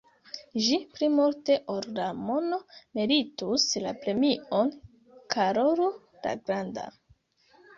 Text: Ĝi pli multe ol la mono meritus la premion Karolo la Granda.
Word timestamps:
Ĝi 0.67 0.77
pli 0.93 1.09
multe 1.17 1.57
ol 1.73 1.85
la 1.97 2.07
mono 2.21 2.59
meritus 2.99 3.67
la 3.85 3.93
premion 4.07 4.75
Karolo 5.37 5.91
la 6.25 6.37
Granda. 6.41 6.89